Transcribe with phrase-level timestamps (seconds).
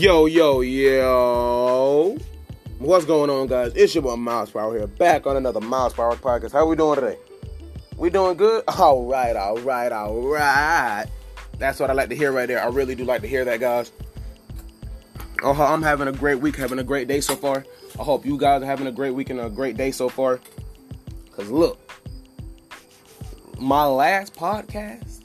[0.00, 2.16] Yo, yo, yo.
[2.78, 3.72] What's going on, guys?
[3.74, 6.52] It's your boy Miles Power here, back on another Miles Power podcast.
[6.52, 7.18] How we doing today?
[7.98, 8.64] We doing good?
[8.78, 11.04] All right, all right, all right.
[11.58, 12.62] That's what I like to hear right there.
[12.62, 13.92] I really do like to hear that, guys.
[15.42, 17.66] Oh, I'm having a great week, having a great day so far.
[17.98, 20.40] I hope you guys are having a great week and a great day so far.
[21.32, 21.78] Cause look,
[23.58, 25.19] my last podcast,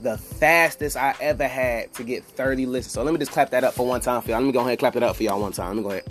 [0.00, 2.92] the fastest I ever had to get 30 listens.
[2.92, 4.40] So let me just clap that up for one time for y'all.
[4.40, 5.68] Let me go ahead and clap it up for y'all one time.
[5.68, 6.04] Let me go ahead.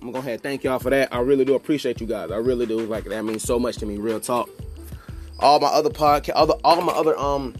[0.00, 1.12] I'm gonna go ahead thank y'all for that.
[1.14, 2.30] I really do appreciate you guys.
[2.30, 2.80] I really do.
[2.80, 3.98] Like that means so much to me.
[3.98, 4.48] Real talk.
[5.38, 7.54] All my other podcast, other all my other um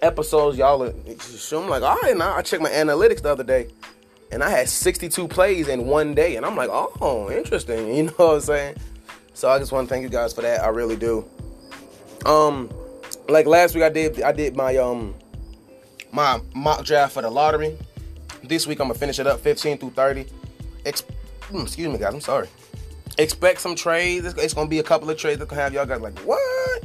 [0.00, 0.82] episodes, y'all.
[0.82, 3.68] Are, I'm like, all right, now I checked my analytics the other day,
[4.32, 7.88] and I had 62 plays in one day, and I'm like, oh, interesting.
[7.94, 8.76] You know what I'm saying?
[9.34, 10.62] So I just want to thank you guys for that.
[10.62, 11.24] I really do.
[12.24, 12.70] Um,
[13.28, 15.14] like last week I did I did my um
[16.12, 17.76] my mock draft for the lottery.
[18.42, 20.26] This week I'm gonna finish it up 15 through 30.
[20.84, 21.04] Ex-
[21.44, 22.14] hmm, excuse me, guys.
[22.14, 22.48] I'm sorry.
[23.18, 24.26] Expect some trades.
[24.26, 26.84] It's, it's, gonna be a couple of trades that gonna have y'all guys like what?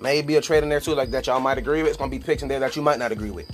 [0.00, 1.90] Maybe a trade in there too, like that y'all might agree with.
[1.90, 3.50] It's gonna be picks in there that you might not agree with.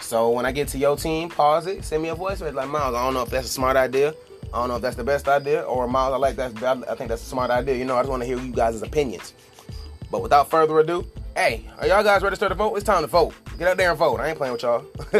[0.00, 2.68] So when I get to your team, pause it, send me a voice message like
[2.68, 2.94] Miles.
[2.94, 4.14] I don't know if that's a smart idea.
[4.52, 6.12] I don't know if that's the best idea or Miles.
[6.12, 6.62] I like that.
[6.88, 7.76] I think that's a smart idea.
[7.76, 9.34] You know, I just want to hear you guys' opinions.
[10.10, 12.76] But without further ado, hey, are y'all guys ready to vote?
[12.76, 13.34] It's time to vote.
[13.58, 14.20] Get out there and vote.
[14.20, 14.84] I ain't playing with y'all.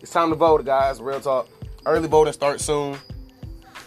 [0.00, 1.00] it's time to vote, guys.
[1.00, 1.48] Real talk.
[1.86, 2.96] Early voting starts soon.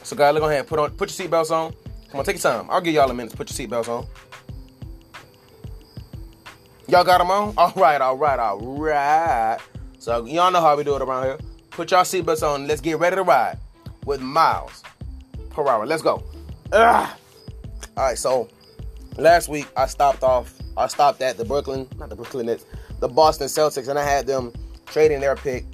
[0.04, 0.68] So, guys, look on ahead.
[0.68, 1.74] Put on, put your seatbelts on.
[2.10, 2.68] Come on, take your time.
[2.70, 4.06] I'll give y'all a minute to put your seatbelts on.
[6.88, 7.54] Y'all got them on?
[7.58, 9.58] All right, all right, all right.
[10.00, 11.38] So, y'all know how we do it around here.
[11.72, 12.66] Put y'all seatbelts on.
[12.66, 13.60] Let's get ready to ride
[14.06, 14.84] with miles
[15.50, 15.86] per hour.
[15.86, 16.24] Let's go.
[16.72, 17.10] Ugh.
[17.98, 18.48] All right, so
[19.18, 20.57] last week I stopped off.
[20.78, 22.66] I stopped at the Brooklyn, not the Brooklyn Nets,
[23.00, 24.54] the Boston Celtics, and I had them
[24.86, 25.66] trading their pick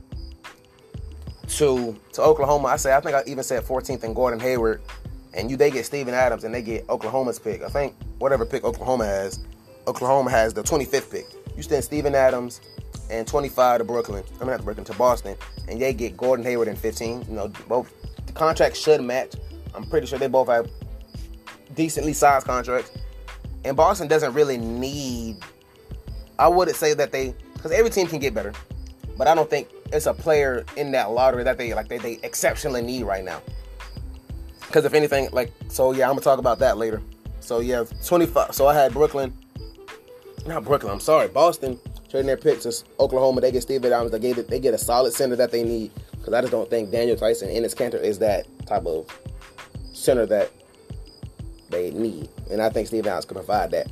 [1.48, 2.70] to to Oklahoma.
[2.70, 4.82] I say I think I even said 14th and Gordon Hayward,
[5.34, 7.62] and you they get Steven Adams and they get Oklahoma's pick.
[7.62, 9.44] I think whatever pick Oklahoma has,
[9.88, 11.26] Oklahoma has the 25th pick.
[11.56, 12.62] You stand Steven Adams
[13.10, 14.24] and 25 to Brooklyn.
[14.38, 15.36] I mean not to Brooklyn to Boston,
[15.68, 17.26] and they get Gordon Hayward in 15.
[17.28, 17.94] You know both
[18.26, 19.36] the contracts should match.
[19.76, 20.70] I'm pretty sure they both have
[21.76, 22.92] decently sized contracts.
[23.66, 25.38] And Boston doesn't really need.
[26.40, 28.54] I wouldn't say that they, because every team can get better,
[29.18, 32.20] but I don't think it's a player in that lottery that they like they, they
[32.24, 33.42] exceptionally need right now.
[34.68, 37.02] Because if anything, like so, yeah, I'm gonna talk about that later.
[37.40, 38.56] So yeah, 25.
[38.56, 39.32] So I had Brooklyn,
[40.48, 40.92] not Brooklyn.
[40.92, 43.42] I'm sorry, Boston trading their picks to Oklahoma.
[43.42, 44.12] They get Steve Adams.
[44.12, 45.92] They get they get a solid center that they need.
[46.12, 49.08] Because I just don't think Daniel Theis and Enes Kanter is that type of
[49.92, 50.52] center that
[51.74, 52.30] they need.
[52.50, 53.92] And I think Steven Adams can provide that.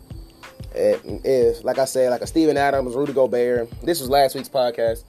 [0.74, 5.04] If, like I said, like a Steven Adams, Rudy Gobert, this was last week's podcast.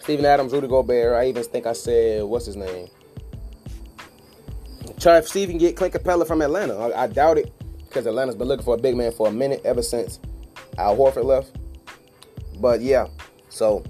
[0.00, 1.14] Steven Adams, Rudy Gobert.
[1.14, 2.88] I even think I said, what's his name?
[4.98, 6.76] Try if Steven get Clint Capela from Atlanta.
[6.76, 7.52] I, I doubt it
[7.86, 10.20] because Atlanta's been looking for a big man for a minute ever since
[10.78, 11.56] Al Horford left.
[12.60, 13.06] But yeah,
[13.48, 13.84] so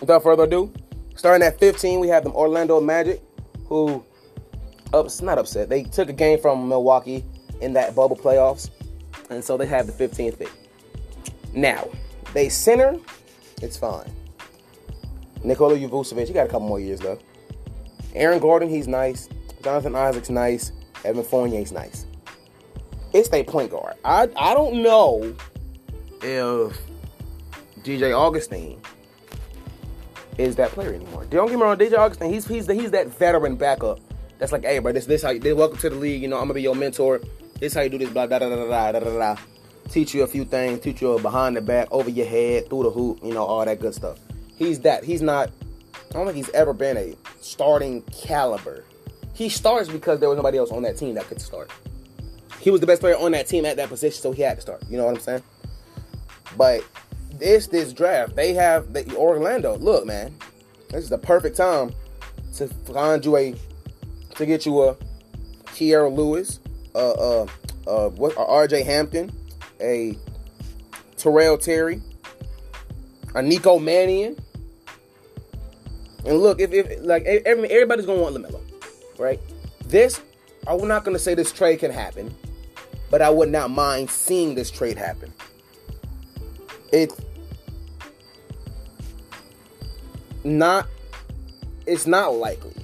[0.00, 0.72] without further ado,
[1.16, 3.22] starting at 15, we have them Orlando Magic,
[3.66, 4.04] who
[4.92, 5.68] ups not upset.
[5.68, 7.24] They took a game from Milwaukee
[7.60, 8.70] in that bubble playoffs,
[9.30, 10.52] and so they have the 15th pick.
[11.54, 11.88] Now,
[12.34, 12.98] they center,
[13.62, 14.12] it's fine.
[15.44, 17.22] Nikola Vucevic, he got a couple more years left.
[18.14, 19.28] Aaron Gordon, he's nice.
[19.62, 20.72] Jonathan Isaac's nice.
[21.04, 22.06] Evan Fournier's nice.
[23.12, 23.94] It's their point guard.
[24.04, 25.34] I I don't know
[26.22, 26.78] if
[27.82, 28.80] DJ Augustin
[30.36, 31.24] is that player anymore.
[31.30, 34.00] Don't get me wrong, DJ Augustin, he's he's the, he's that veteran backup.
[34.38, 36.22] That's like, hey, bro, this this how you welcome to the league.
[36.22, 37.20] You know, I'm gonna be your mentor.
[37.58, 38.10] This how you do this.
[38.10, 39.36] Blah da da da da da da.
[39.90, 40.80] Teach you a few things.
[40.80, 43.20] Teach you behind the back, over your head, through the hoop.
[43.22, 44.18] You know, all that good stuff.
[44.56, 45.04] He's that.
[45.04, 45.50] He's not.
[46.10, 48.84] I don't think he's ever been a starting caliber.
[49.34, 51.70] He starts because there was nobody else on that team that could start.
[52.60, 54.60] He was the best player on that team at that position, so he had to
[54.60, 54.82] start.
[54.88, 55.42] You know what I'm saying?
[56.56, 56.84] But
[57.32, 59.76] this this draft, they have the Orlando.
[59.76, 60.34] Look, man,
[60.90, 61.94] this is the perfect time
[62.56, 63.54] to find you a
[64.36, 64.96] to get you a
[65.66, 66.58] Kira Lewis,
[66.98, 67.46] uh, uh,
[67.86, 68.82] uh, what, uh, R.J.
[68.82, 69.32] Hampton,
[69.80, 70.16] a
[71.16, 72.02] Tyrell Terry,
[73.34, 74.36] a Nico Mannion.
[76.26, 78.60] And look, if, if like every, everybody's gonna want Lamelo,
[79.18, 79.40] right?
[79.86, 80.20] This,
[80.66, 82.34] I'm not gonna say this trade can happen,
[83.10, 85.32] but I would not mind seeing this trade happen.
[86.92, 87.14] It's
[90.44, 90.86] not,
[91.86, 92.78] it's not likely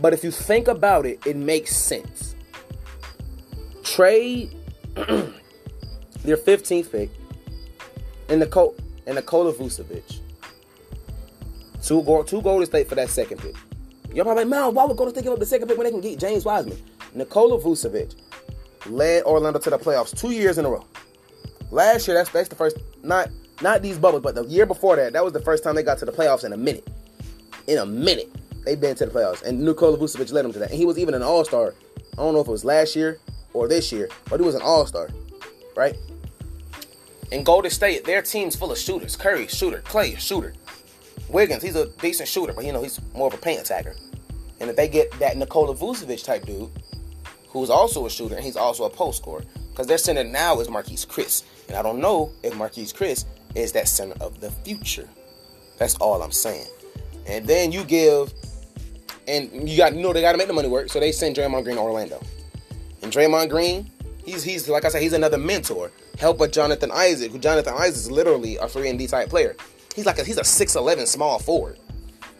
[0.00, 2.31] but if you think about it, it makes sense.
[3.92, 4.56] Trade
[4.94, 7.10] their 15th pick
[8.30, 8.74] and Nicole
[9.06, 10.20] and Nikola Vucevic
[11.82, 13.54] Two, two Golden State for that second pick.
[14.14, 15.90] You're probably like, man, why would Golden State give up the second pick when they
[15.90, 16.82] can get James Wiseman?
[17.12, 18.14] Nikola Vucevic
[18.86, 20.86] led Orlando to the playoffs two years in a row.
[21.70, 23.28] Last year, that's that's the first not
[23.60, 25.98] not these bubbles, but the year before that, that was the first time they got
[25.98, 26.88] to the playoffs in a minute.
[27.66, 28.30] In a minute,
[28.64, 30.70] they've been to the playoffs, and Nikola Vucevic led them to that.
[30.70, 31.74] And he was even an All Star.
[32.14, 33.18] I don't know if it was last year
[33.54, 35.08] or this year, but he was an All Star,
[35.76, 35.96] right?
[37.30, 39.16] In Golden State, their team's full of shooters.
[39.16, 39.80] Curry, shooter.
[39.80, 40.52] Clay, shooter.
[41.30, 43.94] Wiggins, he's a decent shooter, but you know he's more of a paint attacker.
[44.60, 46.70] And if they get that Nikola Vucevic type dude,
[47.48, 50.68] who's also a shooter and he's also a post scorer, because their center now is
[50.68, 55.08] Marquese Chriss, and I don't know if Marquese Chriss is that center of the future.
[55.78, 56.66] That's all I'm saying.
[57.26, 58.32] And then you give,
[59.26, 61.34] and you got you know they got to make the money work, so they send
[61.34, 62.20] Draymond Green to Orlando.
[63.02, 63.90] And Draymond Green,
[64.24, 65.90] he's he's like I said, he's another mentor.
[66.18, 69.56] Help with Jonathan Isaac, who Jonathan Isaac is literally a three and D type player.
[69.94, 71.78] He's like a, he's a six eleven small forward.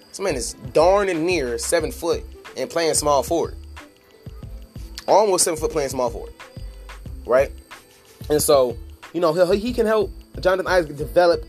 [0.09, 2.23] This man is darn and near seven foot
[2.57, 3.57] and playing small forward.
[5.09, 6.33] Almost seven foot playing small forward,
[7.27, 7.51] right?
[8.31, 8.77] And so
[9.13, 11.45] you know he he can help Jonathan Isaac develop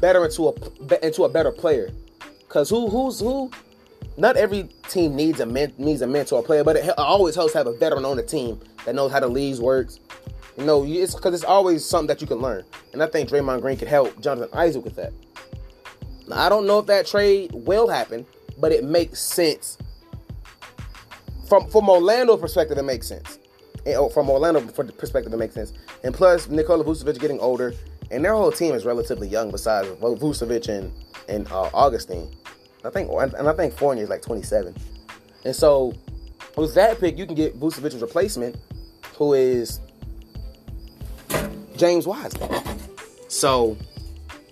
[0.00, 1.90] better into a into a better player.
[2.48, 3.50] Cause who who's who?
[4.16, 7.58] Not every team needs a men, needs a mentor player, but it always helps to
[7.58, 9.98] have a veteran on the team that knows how the leagues works.
[10.56, 13.60] You know, it's because it's always something that you can learn, and I think Draymond
[13.60, 15.12] Green could help Jonathan Isaac with that.
[16.28, 18.24] Now, I don't know if that trade will happen,
[18.58, 19.78] but it makes sense
[21.48, 22.78] from from Orlando perspective.
[22.78, 23.40] It makes sense.
[23.84, 25.72] And, oh, from Orlando perspective, it makes sense.
[26.04, 27.74] And plus, Nikola Vucevic getting older,
[28.10, 29.50] and their whole team is relatively young.
[29.50, 30.92] Besides Vucevic and
[31.28, 32.30] and uh, Augustin,
[32.84, 34.74] I think, and I think Fournier is like 27.
[35.44, 35.94] And so,
[36.56, 38.56] with that pick, you can get Vucevic's replacement,
[39.16, 39.80] who is
[41.76, 42.50] James Wiseman.
[43.28, 43.76] So,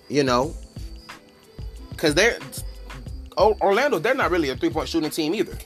[0.08, 0.55] you know,
[1.90, 2.38] because they're
[3.38, 5.56] Orlando, they're not really a three point shooting team either.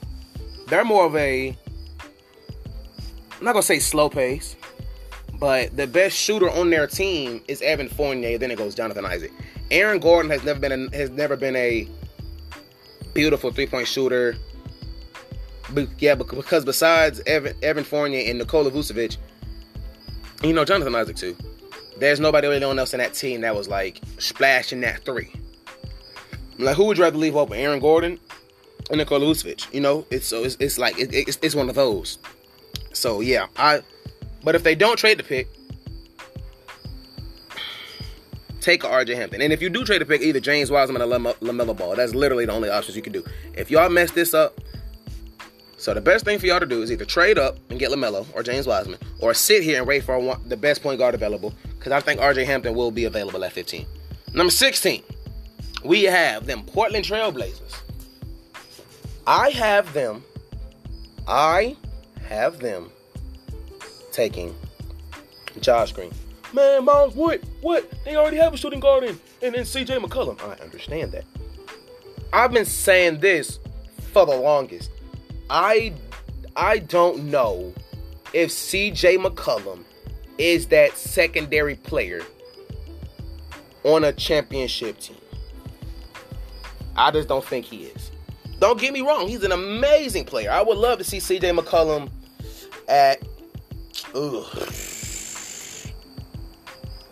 [0.67, 1.57] They're more of a,
[3.37, 4.55] I'm not gonna say slow pace,
[5.39, 8.37] but the best shooter on their team is Evan Fournier.
[8.37, 9.31] Then it goes Jonathan Isaac.
[9.71, 11.87] Aaron Gordon has never been a, has never been a
[13.17, 14.37] beautiful three point shooter.
[15.71, 19.17] But yeah, because besides Evan, Evan Fournier and Nikola Vucevic,
[20.43, 21.35] you know Jonathan Isaac too.
[21.97, 25.33] There's nobody really else in that team that was like splashing that three.
[26.59, 28.19] Like, who would you rather leave open, Aaron Gordon
[28.91, 29.73] and Nikola Vucevic?
[29.73, 32.19] You know, it's so it's, it's like it, it's, it's one of those.
[32.93, 33.81] So yeah, I.
[34.43, 35.49] But if they don't trade the pick,
[38.67, 39.41] take a RJ Hampton.
[39.41, 41.95] And if you do trade the pick, either James Wiseman or LaMelo Ball.
[41.95, 43.23] That's literally the only options you can do.
[43.53, 44.59] If y'all mess this up,
[45.77, 48.25] so the best thing for y'all to do is either trade up and get LaMelo
[48.33, 51.53] or James Wiseman, or sit here and wait for the best point guard available.
[51.77, 53.85] Because I think RJ Hampton will be available at 15.
[54.33, 55.03] Number 16
[55.83, 57.81] we have them Portland Trailblazers.
[59.25, 60.23] I have them.
[61.27, 61.75] I
[62.27, 62.89] have them
[64.11, 64.55] taking
[65.61, 66.11] Josh Green.
[66.53, 67.41] Man, Miles, what?
[67.61, 67.91] What?
[68.05, 70.41] They already have a shooting guard in, and then CJ McCollum.
[70.41, 71.25] I understand that.
[72.31, 73.59] I've been saying this
[74.13, 74.91] for the longest.
[75.49, 75.93] I
[76.55, 77.73] I don't know
[78.33, 79.83] if CJ McCollum
[80.37, 82.21] is that secondary player
[83.83, 85.17] on a championship team.
[86.95, 88.11] I just don't think he is.
[88.59, 90.51] Don't get me wrong, he's an amazing player.
[90.51, 92.09] I would love to see CJ McCollum
[92.87, 93.21] at
[94.15, 94.45] ugh,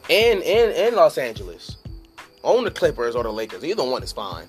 [0.09, 1.77] in in in Los Angeles.
[2.43, 3.63] Own the Clippers or the Lakers.
[3.63, 4.45] Either one is fine.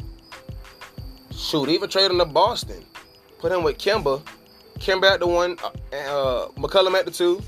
[1.33, 2.85] Shoot, even trade him to Boston.
[3.39, 4.23] Put him with Kemba.
[4.79, 7.43] Kemba at the one, uh, uh, McCollum at the two,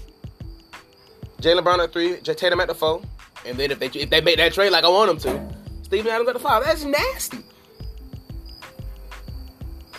[1.42, 3.02] Jaylen Brown at three, J Tatum at the four.
[3.46, 6.10] And then if they if they make that trade like I want them to, Steven
[6.10, 6.64] Adams at the five.
[6.64, 7.38] That's nasty.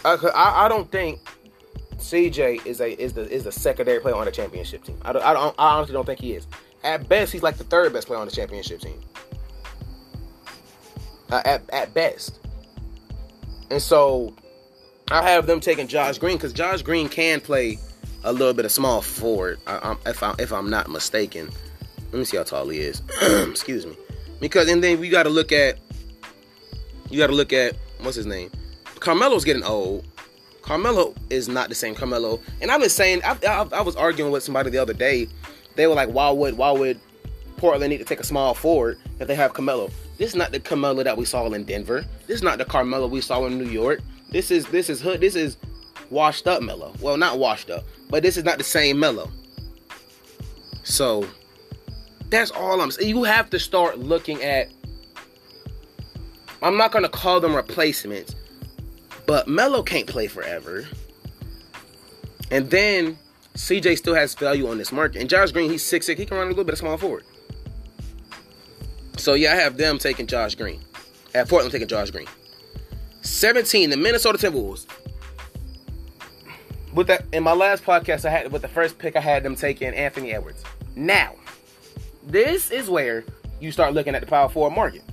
[0.06, 1.20] I, I don't think
[1.98, 4.98] CJ is a is the is the secondary player on a championship team.
[5.04, 6.48] I, don't, I, don't, I honestly don't think he is.
[6.84, 9.00] At best, he's like the third best player on the championship team.
[11.32, 12.40] Uh, at at best,
[13.70, 14.34] and so
[15.12, 17.78] I have them taking Josh Green because Josh Green can play
[18.24, 19.60] a little bit of small forward.
[19.68, 21.50] I, if I if I'm not mistaken,
[22.12, 23.04] let me see how tall he is.
[23.50, 23.96] Excuse me,
[24.40, 25.78] because and then we got to look at
[27.12, 28.50] you got to look at what's his name
[29.00, 30.06] Carmelo's getting old.
[30.62, 32.40] Carmelo is not the same Carmelo.
[32.62, 35.28] And I've been saying, I, I, I, was arguing with somebody the other day.
[35.80, 37.00] They were like, why would why would
[37.56, 39.90] Portland need to take a small forward if they have Carmelo?
[40.18, 42.04] This is not the Carmelo that we saw in Denver.
[42.28, 44.02] This is not the Carmelo we saw in New York.
[44.30, 45.22] This is this is hood.
[45.22, 45.56] This is
[46.10, 46.94] washed up Melo.
[47.00, 49.32] Well, not washed up, but this is not the same Melo.
[50.84, 51.26] So
[52.30, 53.08] that's all I'm saying.
[53.08, 54.68] You have to start looking at
[56.62, 58.36] I'm not gonna call them replacements,
[59.26, 60.86] but Melo can't play forever.
[62.52, 63.18] And then
[63.56, 65.22] CJ still has value on this market.
[65.22, 67.24] And Josh Green, he's 6'6, he can run a little bit of small forward.
[69.18, 70.82] So yeah, I have them taking Josh Green.
[71.36, 72.28] At Portland taking Josh Green.
[73.22, 74.88] 17, the Minnesota Timberwolves.
[76.94, 79.56] With that in my last podcast, I had with the first pick, I had them
[79.56, 80.64] taking Anthony Edwards.
[80.96, 81.36] Now,
[82.26, 83.24] this is where
[83.60, 85.04] you start looking at the power forward market.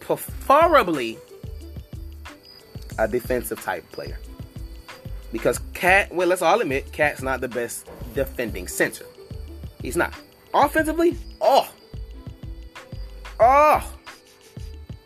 [0.00, 1.18] Preferably
[2.98, 4.18] a defensive type player.
[5.32, 9.04] Because KAT, well, let's all admit, KAT's not the best defending center.
[9.80, 10.12] He's not.
[10.52, 11.72] Offensively, oh.
[13.38, 13.92] Oh.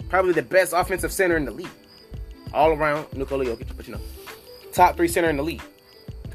[0.08, 1.68] Probably the best offensive center in the league.
[2.52, 4.00] All around Nikola Jokic, but you know.
[4.72, 5.62] Top three center in the league.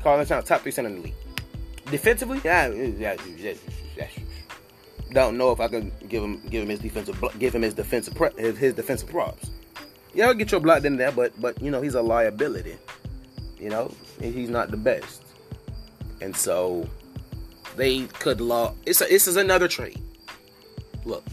[0.03, 1.15] Call that top three center in the league.
[1.89, 2.69] Defensively, yeah,
[5.13, 8.15] don't know if I can give him give him his defensive give him his defensive
[8.37, 9.49] his, his defensive props.
[10.13, 12.77] Yeah, I'll get your block in there, but but you know he's a liability.
[13.59, 15.21] You know he's not the best,
[16.21, 16.87] and so
[17.75, 18.73] they could law.
[18.85, 20.01] It's a, this is another trade.
[21.05, 21.23] Look,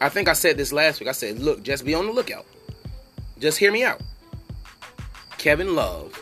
[0.00, 1.08] I think I said this last week.
[1.08, 2.46] I said, look, just be on the lookout.
[3.38, 4.00] Just hear me out.
[5.38, 6.18] Kevin Love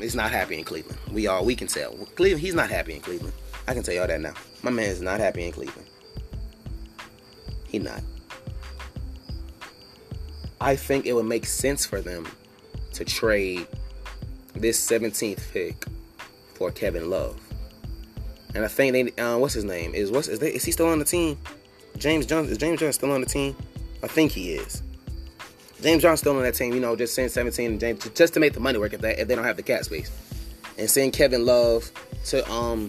[0.00, 0.98] is not happy in Cleveland.
[1.12, 1.92] We all we can tell.
[2.14, 3.34] Cleveland, he's not happy in Cleveland.
[3.68, 4.34] I can tell y'all that now.
[4.62, 5.86] My man is not happy in Cleveland.
[7.68, 8.02] He not.
[10.60, 12.26] I think it would make sense for them
[12.92, 13.66] to trade
[14.54, 15.84] this 17th pick
[16.54, 17.40] for Kevin Love.
[18.54, 19.94] And I think they uh, what's his name?
[19.94, 21.38] Is what's is, they, is he still on the team?
[21.96, 23.56] James Johnson is James Johnson still on the team?
[24.02, 24.82] I think he is.
[25.80, 28.40] James Johnson still on that team, you know, just saying 17 and James just to
[28.40, 30.10] make the money work if they if they don't have the cap space.
[30.78, 31.90] And send Kevin Love
[32.26, 32.88] to um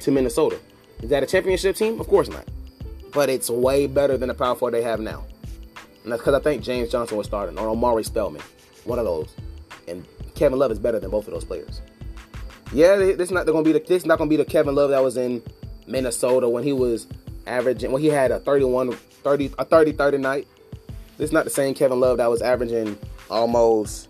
[0.00, 0.58] to Minnesota.
[1.02, 2.00] Is that a championship team?
[2.00, 2.46] Of course not.
[3.12, 5.24] But it's way better than the power four they have now.
[6.02, 8.42] And that's because I think James Johnson was starting, or Omari Spellman,
[8.84, 9.34] one of those.
[9.86, 11.82] And Kevin Love is better than both of those players.
[12.72, 14.74] Yeah, this is not going to be the this not going to be the Kevin
[14.74, 15.42] Love that was in
[15.86, 17.06] Minnesota when he was
[17.46, 20.46] averaging when he had a 31 30 a 30 30 night.
[21.18, 22.96] This is not the same Kevin Love that was averaging
[23.28, 24.08] almost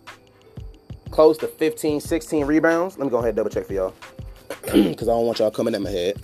[1.11, 2.99] close to 15 16 rebounds.
[2.99, 3.95] Let me go ahead and double check for y'all
[4.63, 6.21] because I don't want y'all coming at my head.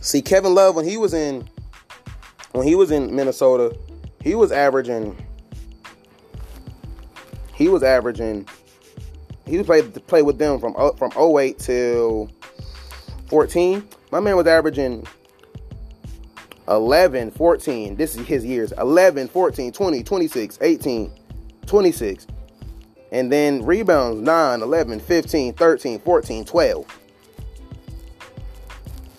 [0.00, 1.48] See, Kevin Love when he was in
[2.50, 3.76] when he was in Minnesota,
[4.22, 5.16] he was averaging
[7.54, 8.46] he was averaging
[9.46, 12.30] he played play with them from uh, from 08 till
[13.32, 13.88] 14.
[14.10, 15.06] My man was averaging
[16.68, 17.96] 11, 14.
[17.96, 18.72] This is his years.
[18.72, 21.12] 11, 14, 20, 26, 18,
[21.66, 22.26] 26.
[23.10, 27.00] And then rebounds 9, 11, 15, 13, 14, 12.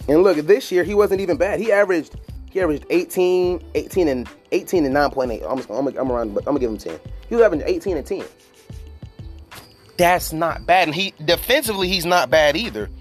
[0.10, 1.60] And look, this year he wasn't even bad.
[1.60, 2.16] He averaged
[2.54, 5.42] he averaged 18, 18 and 18 and 9.8.
[5.44, 7.00] I'm, I'm, I'm around, but I'm gonna give him 10.
[7.28, 8.24] He was averaging 18 and 10.
[9.98, 10.88] That's not bad.
[10.88, 12.92] And he defensively, he's not bad either.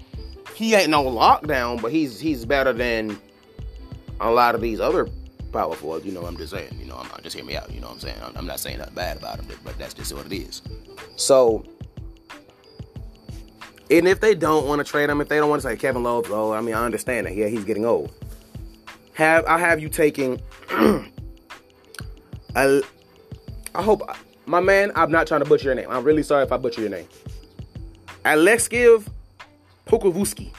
[0.55, 3.19] He ain't no lockdown, but he's he's better than
[4.19, 5.07] a lot of these other
[5.51, 6.03] power forwards.
[6.03, 6.75] You know, what I'm just saying.
[6.79, 7.71] You know, I'm just hear me out.
[7.71, 8.17] You know what I'm saying?
[8.35, 10.63] I'm not saying nothing bad about him, but that's just what it is.
[11.15, 11.63] So
[13.91, 16.01] and if they don't want to trade him, if they don't want to say Kevin
[16.01, 17.35] Love, oh, I mean, I understand that.
[17.35, 18.11] Yeah, he's getting old.
[19.13, 20.41] Have I have you taking?
[22.55, 22.81] I,
[23.75, 24.01] I hope
[24.45, 24.91] my man.
[24.95, 25.87] I'm not trying to butcher your name.
[25.89, 27.07] I'm really sorry if I butcher your name.
[28.25, 29.07] Alexiv
[29.85, 30.51] Pokusevski.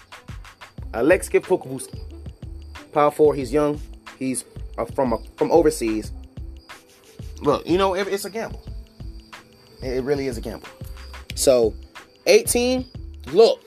[0.93, 2.01] Alexiv Pokusevski.
[2.93, 3.35] Power four.
[3.35, 3.81] He's young.
[4.19, 4.45] He's
[4.79, 6.13] uh, from uh, from overseas.
[7.41, 8.63] Look, you know, it's a gamble.
[9.83, 10.69] It really is a gamble.
[11.35, 11.75] So,
[12.27, 12.87] 18
[13.33, 13.61] Look,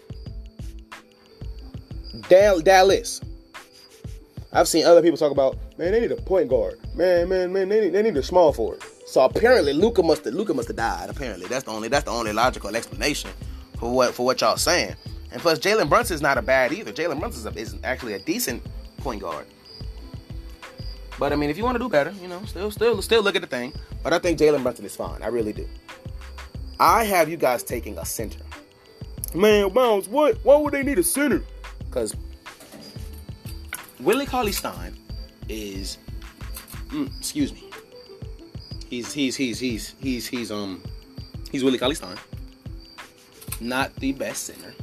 [2.29, 3.21] Dallas.
[4.53, 6.79] I've seen other people talk about, man, they need a point guard.
[6.95, 8.81] Man, man, man, they need, they need a small forward.
[9.05, 11.09] So apparently Luka must have Luka must have died.
[11.09, 13.29] Apparently, that's the only that's the only logical explanation
[13.79, 14.95] for what for what y'all saying.
[15.31, 16.91] And plus, Jalen Brunson is not a bad either.
[16.91, 18.63] Jalen Brunson is, actually a decent
[18.97, 19.45] point guard.
[21.19, 23.35] But I mean, if you want to do better, you know, still still still look
[23.35, 23.73] at the thing.
[24.03, 25.21] But I think Jalen Brunson is fine.
[25.21, 25.67] I really do.
[26.79, 28.39] I have you guys taking a center.
[29.33, 30.37] Man, Bounce, what?
[30.43, 31.43] Why would they need a center?
[31.85, 32.15] Because
[33.99, 34.95] Willie Cauley Stein
[35.49, 35.97] is,
[36.89, 37.63] mm, excuse me.
[38.89, 40.81] He's he's he's he's he's he's um
[41.51, 42.15] he's Willie Cauley Stein.
[43.59, 44.73] Not the best center.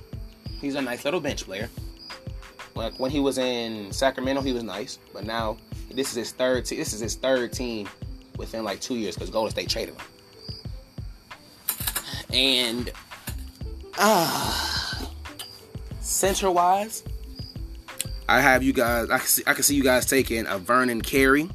[0.61, 1.71] He's a nice little bench player.
[2.75, 5.57] Like when he was in Sacramento, he was nice, but now
[5.93, 6.65] this is his third.
[6.65, 7.89] Te- this is his third team
[8.37, 10.03] within like two years because Golden State traded him.
[12.33, 12.91] And
[13.97, 15.09] Ah,
[16.01, 17.05] center wise,
[18.29, 19.11] I have you guys.
[19.11, 21.51] I can see, I can see you guys taking a Vernon Carey,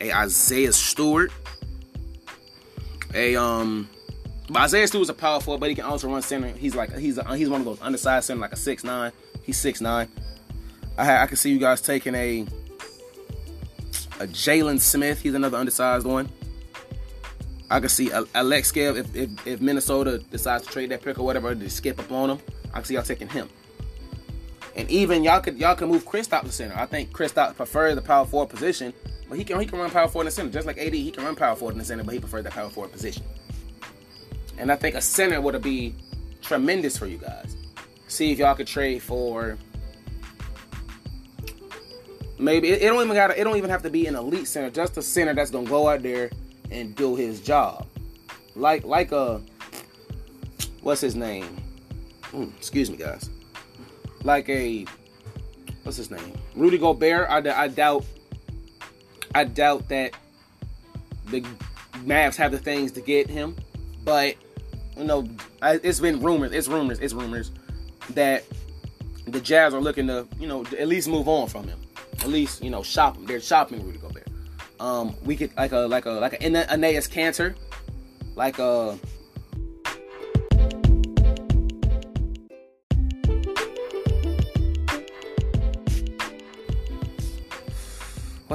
[0.00, 1.32] a Isaiah Stewart,
[3.14, 3.88] a um.
[4.48, 6.48] But Isaiah Stewart's a power forward, but he can also run center.
[6.48, 9.10] He's like he's a, he's one of those undersized center, like a six nine.
[9.42, 10.08] He's six nine.
[10.96, 12.46] I I can see you guys taking a
[14.20, 15.20] a Jalen Smith.
[15.20, 16.28] He's another undersized one.
[17.68, 21.24] I can see Alex Scale if, if, if Minnesota decides to trade that pick or
[21.24, 22.38] whatever to skip up on him.
[22.68, 23.48] I can see y'all taking him.
[24.76, 26.74] And even y'all could y'all can move Kristaps to center.
[26.76, 28.92] I think Kristaps prefers the power forward position,
[29.28, 30.92] but he can he can run power forward in the center just like AD.
[30.92, 33.24] He can run power forward in the center, but he prefers that power forward position.
[34.58, 35.94] And I think a center would be
[36.42, 37.56] tremendous for you guys.
[38.08, 39.56] See if y'all could trade for
[42.38, 44.68] maybe it, it don't even got it don't even have to be an elite center,
[44.68, 46.30] just a center that's gonna go out there
[46.70, 47.86] and do his job.
[48.54, 49.40] Like like a
[50.82, 51.56] what's his name?
[52.32, 53.30] Mm, excuse me, guys.
[54.22, 54.86] Like a
[55.82, 56.32] what's his name?
[56.54, 57.28] Rudy Gobert.
[57.30, 58.04] I, I doubt.
[59.34, 60.12] I doubt that
[61.26, 61.44] the
[62.04, 63.56] Mavs have the things to get him,
[64.04, 64.36] but
[64.96, 65.28] you know,
[65.62, 66.52] it's been rumors.
[66.52, 66.98] It's rumors.
[67.00, 67.50] It's rumors
[68.10, 68.44] that
[69.26, 71.78] the Jazz are looking to, you know, at least move on from him.
[72.20, 73.26] At least, you know, shop him.
[73.26, 74.26] They're shopping Rudy Gobert.
[74.80, 77.54] Um, we could like a like a like a Enes Kanter,
[78.34, 78.98] like a.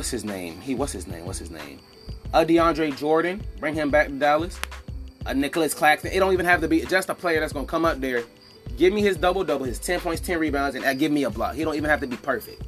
[0.02, 0.60] What's his name?
[0.62, 1.28] He what's his name?
[1.28, 1.80] What's his name?
[2.34, 3.40] A DeAndre Jordan.
[3.60, 4.60] Bring him back to Dallas.
[5.28, 6.12] A Nicolas Claxton.
[6.12, 8.24] It don't even have to be just a player that's gonna come up there,
[8.78, 11.54] give me his double double, his ten points, ten rebounds, and give me a block.
[11.54, 12.64] He don't even have to be perfect.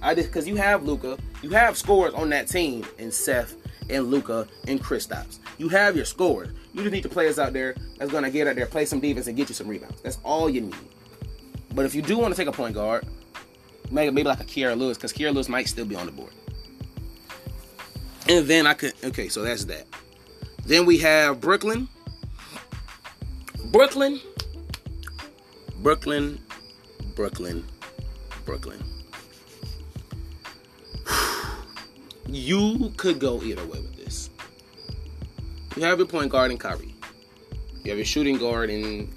[0.00, 3.56] I just because you have Luka, you have scores on that team and Seth
[3.90, 5.40] and Luka and Kristaps.
[5.58, 6.50] You have your scores.
[6.74, 9.26] You just need the players out there that's gonna get out there, play some defense,
[9.26, 10.00] and get you some rebounds.
[10.02, 10.76] That's all you need.
[11.74, 13.04] But if you do want to take a point guard,
[13.90, 16.30] maybe like a Kira Lewis, because Kira Lewis might still be on the board.
[18.28, 19.86] And then I could okay, so that's that.
[20.66, 21.88] Then we have Brooklyn.
[23.66, 24.20] Brooklyn.
[25.78, 26.38] Brooklyn.
[27.14, 27.64] Brooklyn.
[28.44, 28.84] Brooklyn.
[32.26, 34.28] you could go either way with this.
[35.76, 36.94] You have your point guard in Kyrie.
[37.82, 39.10] You have your shooting guard in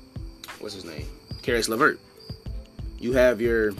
[0.59, 1.07] what's his name?
[1.41, 1.99] Caris LeVert.
[2.97, 3.73] You have your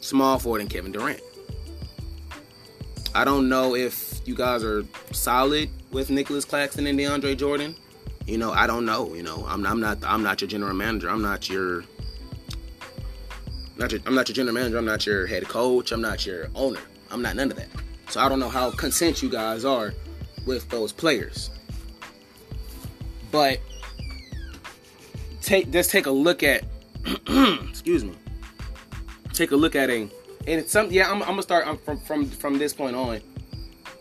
[0.00, 1.20] small forward in Kevin Durant.
[3.14, 7.74] I don't know if you guys are solid with Nicolas Claxton and DeAndre Jordan.
[8.26, 9.14] You know, I don't know.
[9.14, 11.08] You know, I'm, I'm not I'm not your general manager.
[11.08, 11.84] I'm not your
[13.76, 14.78] not your, I'm not your general manager.
[14.78, 15.92] I'm not your head coach.
[15.92, 16.80] I'm not your owner.
[17.10, 17.68] I'm not none of that.
[18.08, 19.94] So I don't know how content you guys are
[20.44, 21.50] with those players.
[23.30, 23.60] But
[25.40, 26.64] take let's take a look at
[27.68, 28.14] excuse me.
[29.32, 30.10] Take a look at a and
[30.46, 33.20] it's some yeah I'm, I'm gonna start I'm from from from this point on.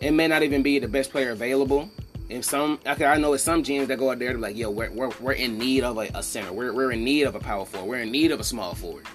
[0.06, 1.90] It may not even be the best player available.
[2.30, 4.70] And some, okay, I know it's some GMs that go out there to like, yo,
[4.70, 6.54] we're, we're, we're in need of a, a, center.
[6.54, 7.90] We're, we're in need of a power forward.
[7.90, 9.08] We're in need of a small forward.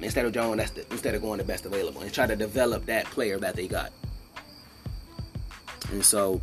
[0.00, 2.86] Instead of going, that's the, instead of going the best available and try to develop
[2.86, 3.92] that player that they got.
[5.92, 6.40] And so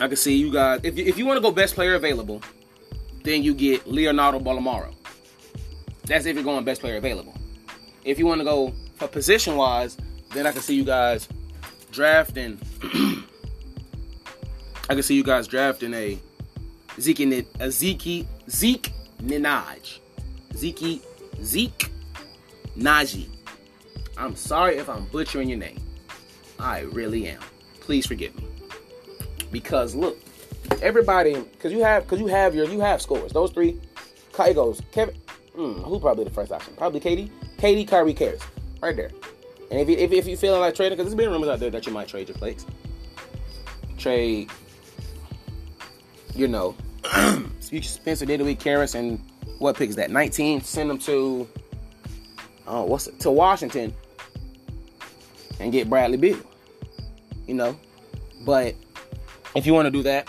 [0.00, 0.80] I can see you guys.
[0.82, 2.42] If you, if you want to go best player available,
[3.22, 4.92] then you get Leonardo Bolmaro.
[6.06, 7.34] That's if you're going best player available.
[8.04, 9.96] If you want to go for position wise,
[10.34, 11.28] then I can see you guys
[11.92, 12.58] drafting.
[14.88, 16.18] I can see you guys drafting a
[16.98, 17.20] Zeke
[17.60, 19.98] a Zeke Zeke Ninaj.
[20.54, 21.02] Zeke
[21.42, 21.90] Zeke
[22.76, 23.28] Nnaji.
[24.16, 25.80] I'm sorry if I'm butchering your name.
[26.58, 27.40] I really am.
[27.80, 28.44] Please forgive me.
[29.50, 30.18] Because look,
[30.82, 33.32] everybody, because you have, because you have your, you have scores.
[33.32, 33.80] Those three,
[34.32, 35.16] Kai goes Kevin.
[35.54, 36.74] Hmm, who probably the first option?
[36.76, 38.40] Probably KD, KD, Kyrie, cares
[38.80, 39.10] right there.
[39.70, 41.70] And if you, if, if you feeling like trading, because there's been rumors out there
[41.70, 42.66] that you might trade your plates,
[43.98, 44.50] trade,
[46.34, 46.74] you know,
[47.60, 49.20] Spencer Dinwiddie, Caris, and
[49.58, 50.10] what pick is that?
[50.10, 50.62] 19.
[50.62, 51.48] Send them to,
[52.66, 53.20] oh, what's it?
[53.20, 53.94] To Washington,
[55.60, 56.38] and get Bradley Beal.
[57.46, 57.78] You know,
[58.44, 58.74] but
[59.54, 60.28] if you want to do that,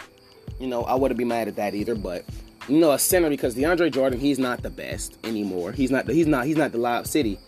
[0.59, 1.95] you know, I wouldn't be mad at that either.
[1.95, 2.25] But
[2.67, 5.71] you know, a center because DeAndre Jordan, he's not the best anymore.
[5.71, 6.07] He's not.
[6.07, 6.45] He's not.
[6.45, 7.39] He's not the Lob City,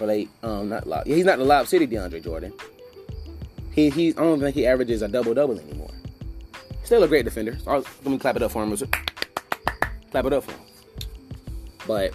[0.00, 1.06] but they um not Lob.
[1.06, 2.52] He's not the Lob City DeAndre Jordan.
[3.70, 4.08] He he.
[4.08, 5.90] I don't think he averages a double double anymore.
[6.82, 7.56] Still a great defender.
[7.60, 8.76] So let me clap it up for him.
[10.10, 10.60] Clap it up for him.
[11.86, 12.12] But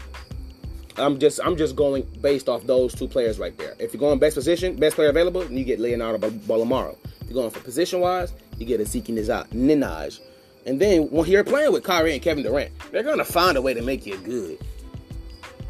[0.97, 3.75] I'm just I'm just going based off those two players right there.
[3.79, 6.97] If you're going best position, best player available, you get Leonardo Bolmaro.
[7.21, 10.19] If you're going for position wise, you get a Zeke Ninaj.
[10.65, 13.75] And then when you're playing with Kyrie and Kevin Durant, they're gonna find a way
[13.75, 14.57] to make you good.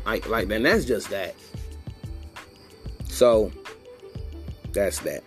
[0.06, 1.36] Like, like, then that's just that.
[3.16, 3.50] So
[4.74, 5.24] that's that.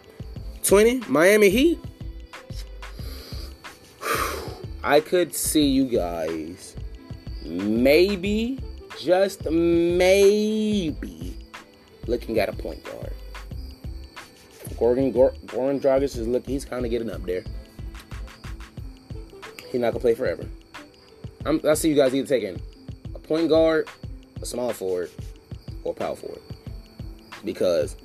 [0.62, 1.80] 20, Miami Heat.
[4.84, 6.76] I could see you guys
[7.46, 8.58] maybe,
[9.00, 11.38] just maybe,
[12.06, 13.14] looking at a point guard.
[14.78, 16.52] Gordon Goran Dragic is looking.
[16.52, 17.42] He's kind of getting up there.
[19.72, 20.46] He's not gonna play forever.
[21.46, 22.60] I'm, I see you guys either taking
[23.14, 23.88] a point guard,
[24.42, 25.10] a small forward,
[25.84, 26.42] or power forward.
[27.44, 27.96] Because,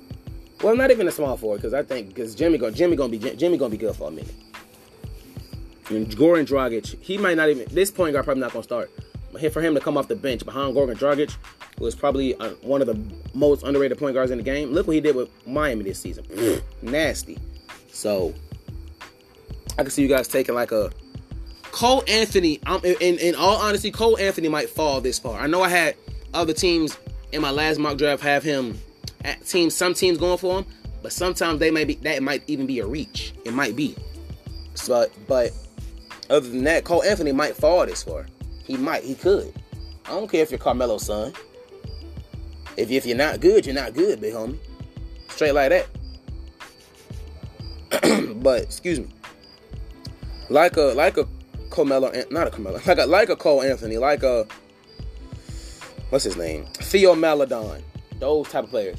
[0.62, 1.58] well, not even a small forward.
[1.58, 4.10] Because I think because Jimmy gonna Jimmy gonna be Jimmy gonna be good for a
[4.10, 4.34] minute.
[5.90, 7.66] And Goran Dragic, he might not even.
[7.70, 8.90] This point guard probably not gonna start.
[9.32, 11.36] But for him to come off the bench behind Goran Dragic,
[11.78, 12.98] who is probably uh, one of the
[13.34, 14.72] most underrated point guards in the game.
[14.72, 16.24] Look what he did with Miami this season.
[16.82, 17.38] Nasty.
[17.90, 18.32] So
[19.78, 20.90] I can see you guys taking like a
[21.74, 22.60] Cole Anthony.
[22.66, 25.40] Um, in, in all honesty, Cole Anthony might fall this far.
[25.40, 25.96] I know I had
[26.32, 26.96] other teams
[27.32, 28.78] in my last mock draft have him
[29.46, 29.74] teams.
[29.74, 30.66] Some teams going for him,
[31.02, 33.34] but sometimes they may be that might even be a reach.
[33.44, 33.96] It might be.
[34.86, 35.52] But but
[36.30, 38.26] other than that, Cole Anthony might fall this far.
[38.64, 39.04] He might.
[39.04, 39.52] He could.
[40.06, 41.32] I don't care if you're Carmelo's son.
[42.76, 44.58] If, if you're not good, you're not good, big homie.
[45.28, 45.86] Straight like that.
[48.42, 49.06] but excuse me.
[50.50, 51.26] Like a like a
[51.70, 54.46] Carmelo, not a Carmelo, like a like a Cole Anthony, like a
[56.10, 57.82] what's his name, Theo Maledon,
[58.18, 58.98] those type of players.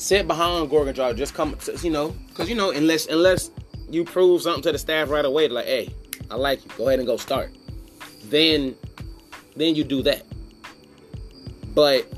[0.00, 3.50] Sit behind Dragic, just come, you know, because you know, unless unless
[3.90, 5.92] you prove something to the staff right away, like, hey,
[6.30, 7.50] I like you, go ahead and go start.
[8.24, 8.74] Then,
[9.56, 10.22] then you do that.
[11.74, 12.10] But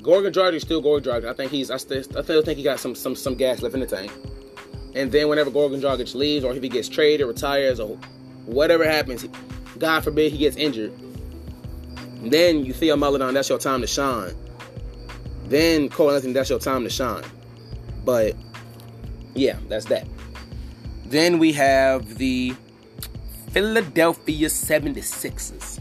[0.00, 1.28] Goran Dragic is still Goran Dragic.
[1.28, 3.74] I think he's, I still, I still think he got some some some gas left
[3.74, 4.12] in the tank.
[4.94, 7.96] And then whenever Goran Dragic leaves, or if he gets traded, retires, or
[8.44, 9.26] whatever happens,
[9.76, 10.92] God forbid he gets injured,
[12.22, 14.36] then you Theo Maledon, that's your time to shine.
[15.48, 17.24] Then Cole Anthony, that's your time to shine.
[18.04, 18.34] But
[19.34, 20.06] yeah, that's that.
[21.06, 22.54] Then we have the
[23.50, 25.80] Philadelphia 76ers.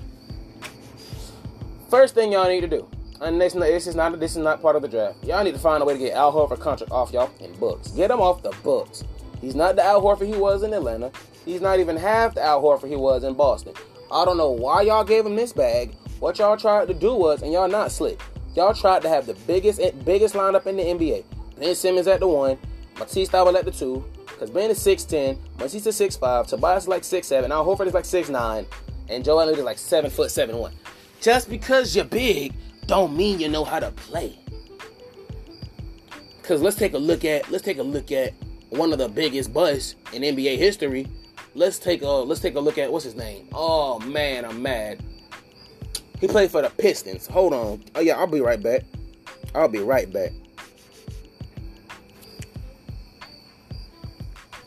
[1.89, 2.88] First thing y'all need to do,
[3.21, 5.23] and this, this is not this is not part of the draft.
[5.23, 7.89] Y'all need to find a way to get Al Horford contract off y'all in books.
[7.89, 9.04] Get him off the books.
[9.41, 11.12] He's not the Al Horford he was in Atlanta.
[11.45, 13.73] He's not even half the Al Horford he was in Boston.
[14.12, 15.95] I don't know why y'all gave him this bag.
[16.19, 18.19] What y'all tried to do was, and y'all not slick.
[18.56, 21.24] Y'all tried to have the biggest eh, biggest lineup in the NBA.
[21.60, 22.58] Ben Simmons at the one,
[22.98, 27.04] Matisse Thybulle at the two, because Ben is 6'10, Matisse is 6'5, Tobias is like
[27.04, 28.65] 6'7, Al Horford is like 6'9,
[29.10, 30.74] and Joel Embiid is like 7 foot 7 1.
[31.22, 32.54] Just because you're big
[32.88, 34.38] don't mean you know how to play.
[36.44, 38.34] Cause let's take a look at let's take a look at
[38.70, 41.08] one of the biggest busts in NBA history
[41.56, 43.48] let's take a let's take a look at what's his name.
[43.54, 45.02] Oh man, I'm mad.
[46.19, 47.28] He played for the Pistons.
[47.28, 47.84] Hold on.
[47.95, 48.84] Oh yeah, I'll be right back.
[49.54, 50.32] I'll be right back.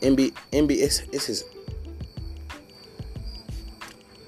[0.01, 1.43] MB MB it's, it's his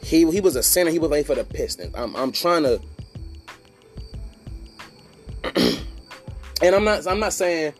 [0.03, 0.91] he he was a center.
[0.91, 1.93] He was playing for the Pistons.
[1.95, 2.81] I'm I'm trying to
[6.61, 7.73] and I'm not I'm not saying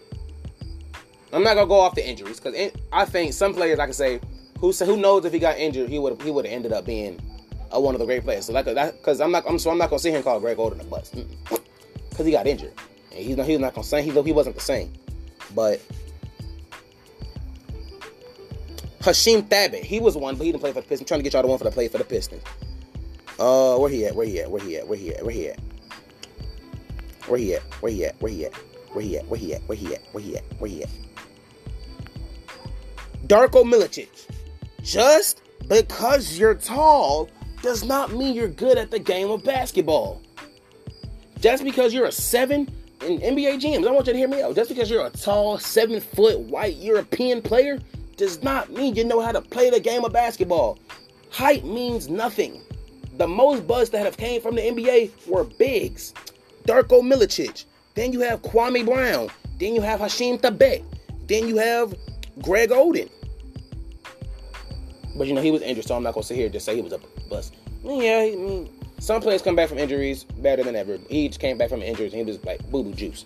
[1.34, 4.22] I'm not gonna go off the injuries because I think some players I can say
[4.60, 7.20] who who knows if he got injured, he would he would have ended up being
[7.74, 8.46] uh, one of the great players.
[8.46, 10.40] So like that, because I'm not I'm so I'm not gonna sit here and call
[10.40, 11.16] Greg Oden a bust
[12.10, 12.74] because he got injured.
[13.12, 14.94] And he's not he's not gonna say he he wasn't the same,
[15.56, 15.82] but.
[19.02, 21.02] Hasheem Thabeet, he was one, but he didn't play for the Pistons.
[21.02, 22.44] I'm trying to get y'all the one for the play for the Pistons.
[23.40, 24.16] Uh, where he at?
[24.16, 24.52] Where he at?
[24.52, 24.88] Where he at?
[24.88, 25.24] Where he at?
[25.24, 25.60] Where he at?
[27.28, 27.64] Where he at?
[27.82, 28.16] Where he at?
[28.22, 28.54] Where he at?
[28.94, 29.26] Where he at?
[29.28, 29.64] Where he at?
[29.68, 30.02] Where he at?
[30.12, 30.44] Where he at?
[30.60, 30.90] Where he at?
[33.26, 34.28] Darko Milicic.
[34.84, 37.30] Just because you're tall
[37.62, 40.22] does not mean you're good at the game of basketball.
[41.40, 42.72] Just because you're a seven
[43.06, 44.56] in NBA GMs, I want you to hear me out.
[44.56, 47.80] Just because you're a tall, seven foot white European player
[48.18, 50.78] does not mean you know how to play the game of basketball.
[51.32, 52.62] Height means nothing.
[53.18, 56.14] The most buzz that have came from the NBA were bigs.
[56.66, 57.66] Darko Milicic.
[57.96, 59.30] Then you have Kwame Brown.
[59.60, 60.84] Then you have Hasheem Thabeet.
[61.28, 61.96] Then you have
[62.42, 63.10] Greg Oden.
[65.18, 66.76] But you know, he was injured, so I'm not gonna sit here and just say
[66.76, 67.00] he was a
[67.32, 67.56] bust.
[67.84, 71.00] Yeah, I mean, some players come back from injuries better than ever.
[71.10, 73.24] He just came back from injuries and he was like boo boo juice.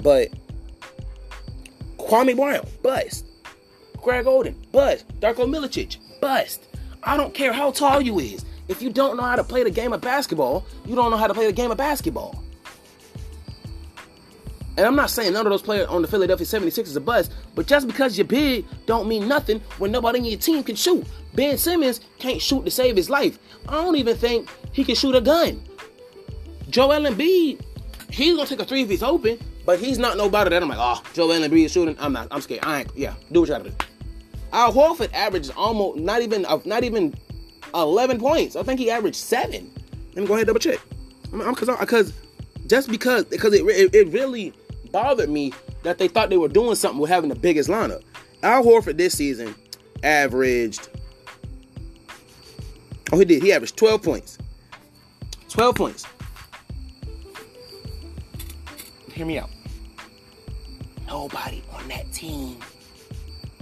[0.00, 0.28] But
[1.98, 3.26] Kwame Brown, bust.
[3.96, 5.04] Greg Oden, bust.
[5.18, 6.68] Darko Milicic, bust.
[7.02, 8.44] I don't care how tall you is.
[8.68, 11.26] If you don't know how to play the game of basketball, you don't know how
[11.26, 12.42] to play the game of basketball.
[14.76, 17.66] And I'm not saying none of those players on the Philadelphia 76ers are bust, but
[17.66, 21.06] just because you're big don't mean nothing when nobody in your team can shoot.
[21.34, 23.38] Ben Simmons can't shoot to save his life.
[23.68, 25.62] I don't even think he can shoot a gun.
[26.68, 27.60] Joel Embiid,
[28.10, 30.78] he's gonna take a three if he's open, But he's not nobody that I'm like,
[30.80, 31.96] oh, Joel Embiid is shooting.
[31.98, 32.28] I'm not.
[32.30, 32.64] I'm scared.
[32.64, 32.96] I ain't.
[32.96, 33.76] Yeah, do what you gotta do.
[34.52, 37.14] Al Horford averages almost not even uh, not even
[37.74, 38.56] 11 points.
[38.56, 39.70] I think he averaged seven.
[40.14, 40.80] Let me go ahead and double check.
[41.32, 42.12] I'm because because
[42.66, 44.52] just because because it, it, it really
[44.86, 48.02] bothered me that they thought they were doing something with having the biggest lineup.
[48.42, 49.54] Al Horford this season
[50.02, 50.88] averaged.
[53.12, 53.42] Oh, he did.
[53.42, 54.38] He averaged 12 points.
[55.48, 56.06] 12 points.
[59.12, 59.50] Hear me out.
[61.06, 62.58] Nobody on that team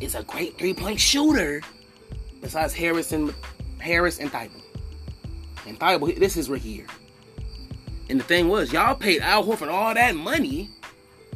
[0.01, 1.63] is a great three-point shooter
[2.41, 3.35] besides Harrison,
[3.79, 4.63] Harris and Thybulle.
[5.67, 6.87] And Thybulle, this is rookie year.
[8.11, 10.71] And the thing was, y'all paid Al Horford all that money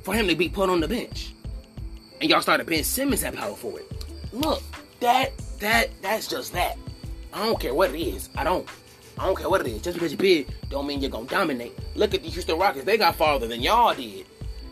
[0.09, 1.35] for him to be put on the bench.
[2.23, 3.85] And y'all started Ben Simmons at power forward.
[4.33, 4.63] Look,
[5.01, 6.79] that that that's just that.
[7.31, 8.31] I don't care what it is.
[8.35, 8.67] I don't.
[9.19, 9.83] I don't care what it is.
[9.83, 11.79] Just because you're big don't mean you're gonna dominate.
[11.95, 12.87] Look at the Houston Rockets.
[12.87, 14.25] They got farther than y'all did.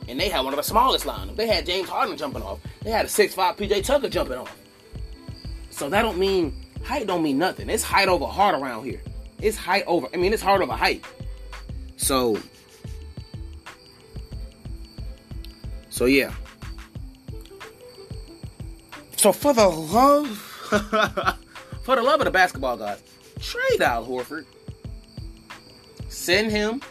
[0.08, 1.36] And they had one of the smallest lineups.
[1.36, 2.60] They had James Harden jumping off.
[2.82, 4.56] They had a 6'5 PJ Tucker jumping off.
[5.68, 7.68] So that don't mean height don't mean nothing.
[7.68, 9.02] It's height over heart around here.
[9.42, 11.04] It's height over I mean it's heart over height.
[11.98, 12.38] So
[15.96, 16.30] So yeah.
[19.16, 20.28] So for the love
[21.84, 23.02] for the love of the basketball guys,
[23.40, 24.44] trade Al Horford.
[26.10, 26.82] Send him.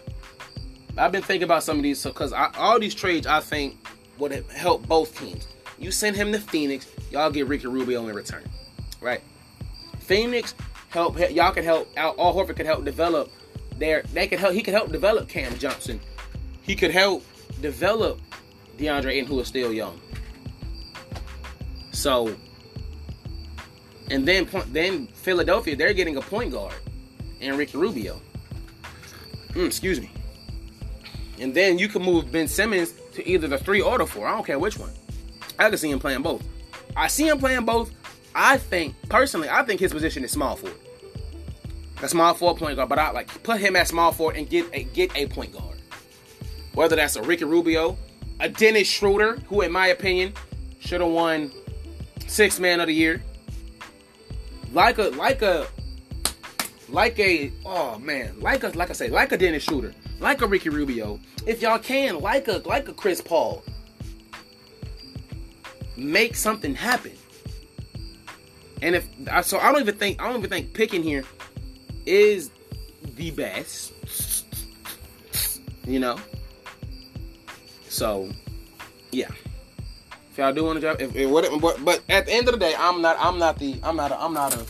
[0.97, 3.77] I've been thinking about some of these so because all these trades I think
[4.17, 5.47] would help both teams.
[5.77, 8.43] You send him to Phoenix, y'all get Ricky Rubio in return,
[9.01, 9.21] right?
[9.99, 10.55] Phoenix
[10.89, 11.87] help y'all can help.
[11.95, 13.31] Al Horford could help develop
[13.77, 14.01] their.
[14.13, 14.55] They could help.
[14.55, 15.99] He could help develop Cam Johnson.
[16.63, 17.23] He could help
[17.61, 18.19] develop
[18.77, 19.99] DeAndre Ayton, who is still young.
[21.91, 22.35] So,
[24.09, 26.75] and then then Philadelphia, they're getting a point guard,
[27.41, 28.21] and Ricky Rubio.
[29.49, 30.11] Mm, excuse me.
[31.39, 34.27] And then you can move Ben Simmons to either the three or the four.
[34.27, 34.91] I don't care which one.
[35.57, 36.43] I can see him playing both.
[36.95, 37.91] I see him playing both.
[38.33, 40.77] I think personally, I think his position is small forward.
[42.01, 44.65] A small forward point guard, but I like put him at small forward and get
[44.73, 45.81] a get a point guard.
[46.73, 47.97] Whether that's a Ricky Rubio,
[48.39, 50.33] a Dennis Schroeder, who in my opinion
[50.79, 51.51] should have won
[52.27, 53.21] six man of the year.
[54.73, 55.67] Like a like a
[56.89, 60.47] like a oh man, like a like I say, like a Dennis Schroeder, like a
[60.47, 61.19] Ricky Rubio.
[61.45, 63.63] If y'all can, like a like a Chris Paul.
[65.97, 67.13] Make something happen.
[68.81, 69.07] And if
[69.45, 71.23] so I don't even think I don't even think picking here
[72.05, 72.51] is
[73.15, 73.93] the best.
[75.87, 76.17] You know?
[77.95, 78.29] So,
[79.11, 79.29] yeah.
[80.29, 82.53] If y'all do want to job, if, if what, but, but at the end of
[82.53, 84.65] the day, I'm not, I'm not the, I'm not, a, I'm not a,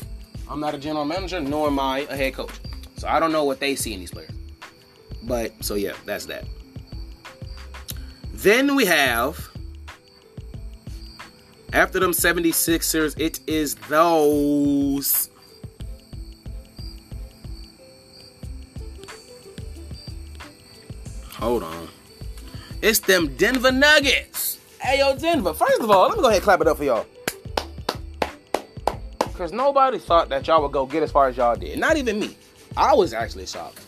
[0.47, 2.51] I'm not a general manager, nor am I a head coach.
[2.97, 4.29] So I don't know what they see in these players.
[5.23, 6.45] But so yeah, that's that.
[8.31, 9.49] Then we have
[11.73, 15.31] after them 76ers, it is those
[21.39, 21.89] Hold on.
[22.85, 24.59] It's them Denver Nuggets.
[24.79, 25.55] Hey, yo, Denver.
[25.55, 27.07] First of all, let me go ahead and clap it up for y'all.
[29.17, 31.79] Because nobody thought that y'all would go get as far as y'all did.
[31.79, 32.37] Not even me.
[32.77, 33.83] I was actually shocked.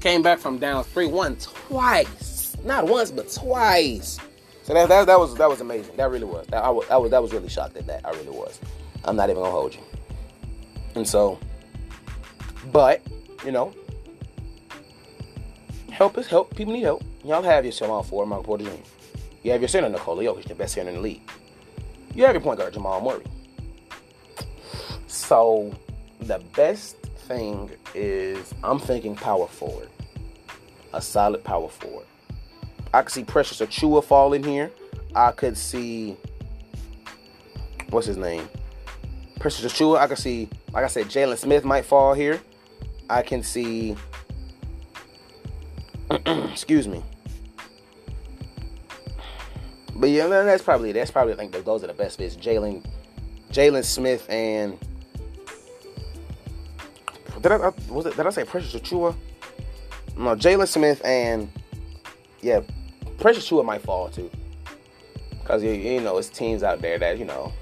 [0.00, 2.56] Came back from down 3 1 twice.
[2.64, 4.18] Not once, but twice.
[4.62, 5.94] So that, that, that was that was amazing.
[5.98, 6.46] That really was.
[6.46, 8.06] That, I, was, I was that was really shocked at that.
[8.06, 8.58] I really was.
[9.04, 9.82] I'm not even gonna hold you.
[10.94, 11.38] And so,
[12.72, 13.02] but
[13.44, 13.74] you know,
[15.94, 16.54] help is help.
[16.56, 17.02] People need help.
[17.24, 18.70] Y'all have your small forward, Michael Porter Jr.
[19.42, 21.22] You have your center, Nikola Jokic, the best center in the league.
[22.14, 23.24] You have your point guard, Jamal Murray.
[25.06, 25.72] So
[26.20, 26.96] the best
[27.28, 29.88] thing is I'm thinking power forward.
[30.92, 32.06] A solid power forward.
[32.92, 34.70] I could see Precious Achiuwa fall in here.
[35.14, 36.16] I could see
[37.90, 38.48] what's his name?
[39.38, 39.98] Precious Achiuwa.
[39.98, 42.40] I could see, like I said, Jalen Smith might fall here.
[43.08, 43.96] I can see
[46.50, 47.02] excuse me.
[49.96, 52.36] But yeah, that's probably that's probably I think those are the best fits.
[52.36, 52.84] Jalen,
[53.50, 54.78] Jalen Smith and
[57.40, 59.14] did I was it did I say Precious Chua?
[60.16, 61.50] No, Jalen Smith and
[62.40, 62.60] yeah,
[63.18, 64.30] Precious Achiuwa might fall too.
[65.44, 67.52] Cause you, you know it's teams out there that you know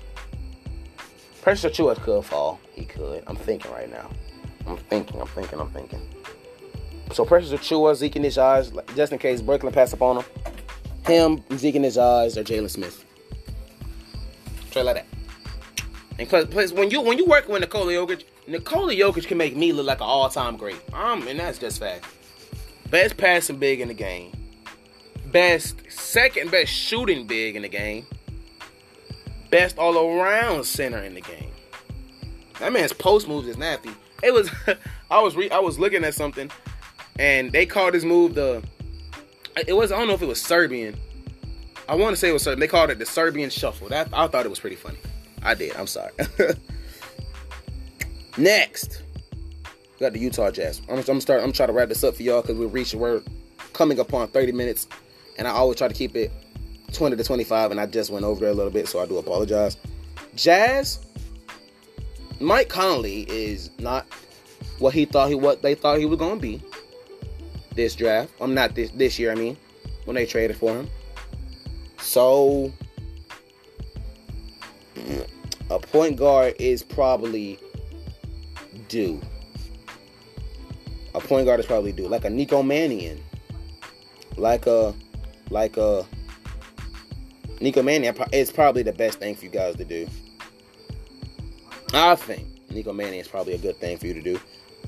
[1.40, 2.60] Precious Achiuwa could fall.
[2.72, 3.24] He could.
[3.26, 4.08] I'm thinking right now.
[4.66, 5.20] I'm thinking.
[5.20, 5.60] I'm thinking.
[5.60, 6.11] I'm thinking.
[7.12, 10.18] So pressures Precious Achiuwa, Zeke in his eyes, just in case Brooklyn pass up on
[10.18, 10.24] him
[11.06, 13.04] him, Zeke in his eyes, or Jalen Smith.
[14.70, 15.06] Try like that.
[16.18, 19.72] And plus, when you when you work with Nikola Jokic, Nikola Jokic can make me
[19.72, 20.80] look like an all-time great.
[20.92, 22.06] Um, and that's just fact.
[22.90, 24.32] Best passing big in the game.
[25.26, 28.06] best, second best shooting big in the game,
[29.50, 31.50] best all around center in the game.
[32.60, 33.90] That man's post moves is nasty.
[34.22, 34.50] It was,
[35.10, 36.50] I was re, I was looking at something,
[37.18, 38.62] and they called this move the.
[39.66, 40.96] It was I don't know if it was Serbian.
[41.88, 42.60] I want to say it was Serbian.
[42.60, 43.88] They called it the Serbian shuffle.
[43.88, 44.98] That I thought it was pretty funny.
[45.42, 45.76] I did.
[45.76, 46.12] I'm sorry.
[48.38, 49.02] Next,
[50.00, 50.80] got the Utah Jazz.
[50.88, 51.42] I'm, I'm start.
[51.42, 52.98] I'm trying to wrap this up for y'all because we're reaching.
[52.98, 53.22] We're
[53.72, 54.88] coming upon 30 minutes,
[55.38, 56.30] and I always try to keep it
[56.92, 59.18] 20 to 25, and I just went over there a little bit, so I do
[59.18, 59.76] apologize.
[60.34, 61.00] Jazz.
[62.40, 64.04] Mike Conley is not
[64.78, 66.60] what he thought he what they thought he was to be
[67.74, 68.32] this draft.
[68.40, 69.32] I'm not this this year.
[69.32, 69.56] I mean,
[70.04, 70.88] when they traded for him.
[71.98, 72.72] So
[75.70, 77.58] a point guard is probably
[78.88, 79.20] due.
[81.14, 83.22] A point guard is probably due, like a Nico Mannion,
[84.36, 84.94] like a
[85.50, 86.06] like a
[87.60, 88.16] Nico Mannion.
[88.32, 90.08] It's probably the best thing for you guys to do.
[91.94, 94.40] I think Nico Mannion is probably a good thing for you to do,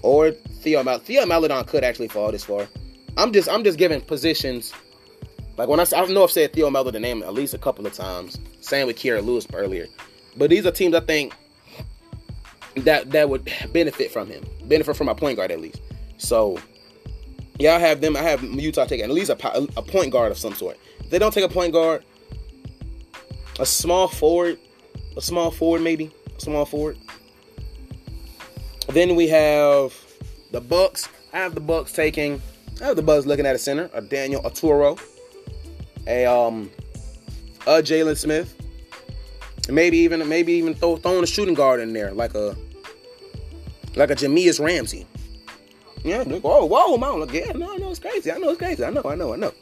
[0.04, 2.68] or Theo Mal- Theo Maledon could actually fall this far.
[3.16, 4.72] I'm just I'm just giving positions.
[5.56, 7.86] Like when I I don't know I've said Theo Maledon name at least a couple
[7.86, 8.38] of times.
[8.60, 9.86] Same with Kira Lewis earlier.
[10.36, 11.34] But these are teams I think
[12.76, 15.80] that that would benefit from him, benefit from a point guard at least.
[16.18, 16.58] So,
[17.58, 18.16] yeah, I have them.
[18.16, 20.78] I have Utah taking at least a, a point guard of some sort.
[21.00, 22.04] If they don't take a point guard,
[23.58, 24.58] a small forward,
[25.16, 26.98] a small forward maybe, a small forward.
[28.94, 29.92] Then we have
[30.52, 31.08] the Bucks.
[31.32, 32.40] I have the Bucks taking.
[32.80, 35.00] I have the Bucks looking at a center, a Daniel Oturu,
[36.06, 36.70] a um,
[37.62, 38.54] a Jalen Smith,
[39.68, 42.56] maybe even maybe even throw, throwing a shooting guard in there, like a
[43.96, 45.08] like a Jahmi'us Ramsey.
[46.04, 47.28] Yeah, whoa, whoa, man.
[47.34, 48.30] Yeah, no, no, it's crazy.
[48.30, 48.84] I know it's crazy.
[48.84, 49.52] I know, I know, I know.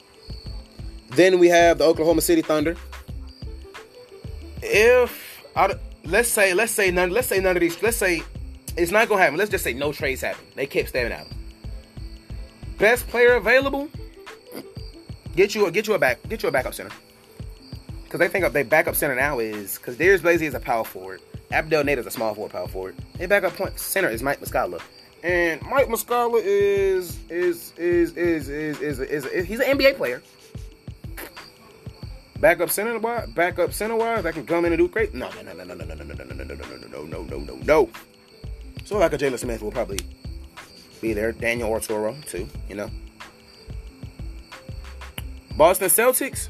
[1.13, 2.77] Then we have the Oklahoma City Thunder.
[4.61, 8.23] If I, let's say, let's say none, let's say none of these, let's say
[8.77, 9.37] it's not gonna happen.
[9.37, 10.45] Let's just say no trades happen.
[10.55, 11.37] They kept staring at him.
[12.79, 13.89] Best player available.
[15.37, 16.91] Get you a get you a back get you a backup center.
[18.05, 21.23] Because they think their backup center now is because Darius Bazley is a power forward.
[21.51, 22.97] Abdel Nader is a small forward, power forward.
[23.17, 24.81] Their backup point center is Mike Muscala.
[25.23, 30.23] And Mike Muscala is is is is is is, is, is he's an NBA player.
[32.41, 35.15] Backup center wise, backup center wise, that can come in and do great.
[35.15, 37.39] No, no, no, no, no, no, no, no, no, no, no, no, no, no, no,
[37.39, 37.91] no, no.
[38.85, 40.01] So like a Jalen Smith will probably
[41.01, 41.33] be there.
[41.33, 42.91] Daniel Oturu too, you know.
[45.57, 46.49] Boston Celtics.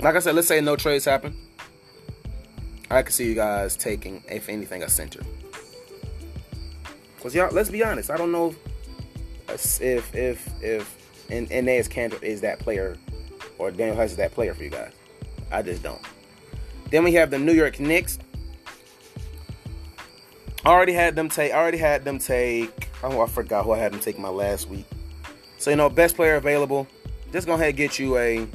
[0.00, 1.36] Like I said, let's say no trades happen.
[2.90, 5.20] I can see you guys taking, if anything, a center.
[7.20, 8.10] Cause y'all, let's be honest.
[8.10, 8.54] I don't know
[9.48, 12.96] if if if, if Enes is that player
[13.58, 14.92] or Daniel Theis is that player for you guys.
[15.52, 16.00] I just don't.
[16.90, 18.18] Then we have the New York Knicks.
[20.64, 21.52] I already had them take.
[21.52, 22.88] I already had them take.
[23.02, 24.84] Oh, I forgot who I had them take my last week.
[25.58, 26.86] So you know, best player available.
[27.32, 28.46] Just go ahead and get you a.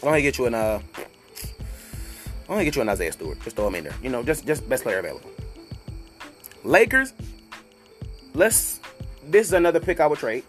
[0.00, 0.54] Go ahead and get you an.
[0.54, 0.80] Uh,
[2.42, 3.40] I'm gonna get you an Isaiah Stewart.
[3.40, 3.94] Just throw him in there.
[4.02, 5.30] You know, just just best player available.
[6.62, 7.12] Lakers.
[8.32, 8.80] Let's.
[9.26, 10.44] This is another pick I would trade.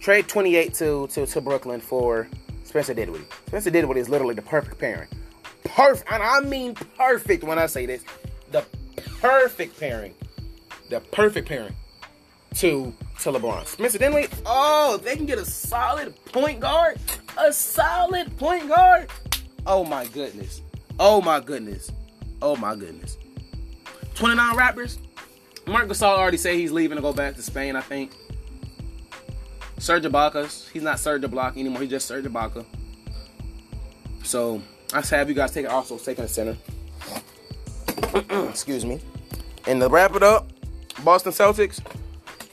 [0.00, 2.28] Trade 28 to to, to Brooklyn for
[2.64, 3.26] Spencer Dinwiddie.
[3.48, 5.08] Spencer Dinwiddie is literally the perfect pairing.
[5.68, 8.04] Perfect, and I mean perfect when I say this.
[8.52, 8.64] The
[9.20, 10.14] perfect pairing.
[10.90, 11.74] The perfect pairing
[12.56, 13.66] to to LeBron.
[13.66, 14.32] Spencer Dinwiddie.
[14.44, 16.98] Oh, they can get a solid point guard.
[17.38, 19.10] A solid point guard.
[19.66, 20.62] Oh my goodness.
[20.98, 21.90] Oh my goodness.
[22.40, 23.16] Oh my goodness.
[24.14, 24.98] 29 Raptors.
[25.66, 28.12] Marc Gasol already said he's leaving to go back to Spain, I think.
[29.78, 30.70] Serge Ibaka.
[30.70, 31.82] He's not Serge Ibaka anymore.
[31.82, 32.64] He's just Serge Ibaka.
[34.22, 36.56] So I have you guys take it also taking a center.
[38.48, 39.00] Excuse me.
[39.66, 40.48] And to wrap it up,
[41.04, 41.80] Boston Celtics.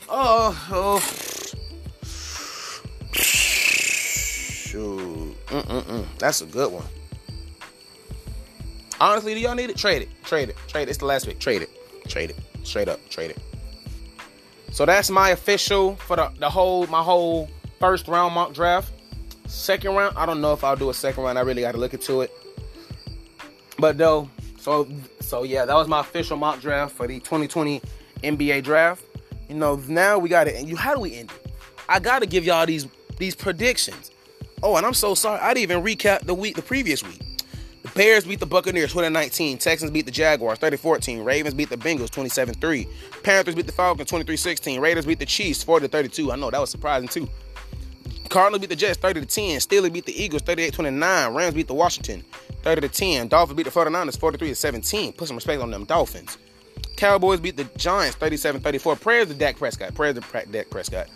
[0.10, 1.00] Oh, oh.
[4.74, 5.36] Shoot.
[5.48, 6.06] Mm-mm-mm.
[6.18, 6.86] That's a good one.
[9.00, 9.78] Honestly, do y'all need it?
[9.78, 10.10] Trade it.
[10.24, 10.56] Trade it.
[10.68, 10.90] Trade it.
[10.90, 11.40] It's the last pick.
[11.40, 11.70] Trade it.
[12.08, 12.38] Trade it.
[12.64, 13.00] Straight up.
[13.10, 13.38] Trade it.
[14.72, 18.93] So that's my official for the, the whole my whole first round mock draft.
[19.54, 21.38] Second round, I don't know if I'll do a second round.
[21.38, 22.32] I really got to look into it.
[23.78, 24.28] But though,
[24.58, 24.88] so
[25.20, 27.80] so yeah, that was my official mock draft for the 2020
[28.24, 29.06] NBA draft.
[29.48, 30.66] You know, now we got it.
[30.66, 31.52] You how do we end it?
[31.88, 32.88] I got to give y'all these
[33.20, 34.12] these predictions.
[34.64, 35.40] Oh, and I'm so sorry.
[35.40, 37.22] I didn't even recap the week, the previous week.
[37.84, 39.60] The Bears beat the Buccaneers 2019.
[39.60, 41.24] Texans beat the Jaguars 30-14.
[41.24, 42.88] Ravens beat the Bengals 27-3.
[43.24, 44.80] Panthers beat the Falcons 23-16.
[44.80, 46.32] Raiders beat the Chiefs 40-32.
[46.32, 47.30] I know that was surprising too.
[48.34, 49.60] Cardinals beat the Jets 30 to 10.
[49.60, 51.34] Steelers beat the Eagles 38 29.
[51.36, 52.24] Rams beat the Washington
[52.64, 53.28] 30 to 10.
[53.28, 55.14] Dolphins beat the 49ers 43 17.
[55.14, 56.40] Put some respect on them Dolphins.
[56.96, 58.96] Cowboys beat the Giants 37 34.
[58.96, 59.94] Prayers to Dak Prescott.
[59.94, 61.10] Prayers to Dak Prescott.